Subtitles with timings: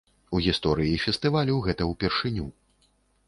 [0.37, 2.47] У гісторыі фестывалю гэта ўпершыню.